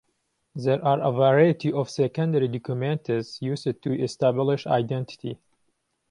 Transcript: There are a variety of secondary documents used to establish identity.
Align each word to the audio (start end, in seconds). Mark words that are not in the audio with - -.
There 0.55 0.83
are 0.83 0.99
a 0.99 1.11
variety 1.11 1.71
of 1.71 1.91
secondary 1.91 2.47
documents 2.47 3.39
used 3.39 3.67
to 3.83 3.99
establish 4.03 4.65
identity. 4.65 5.37